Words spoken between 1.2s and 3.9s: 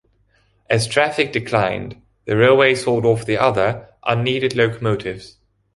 declined, the railway sold off the other,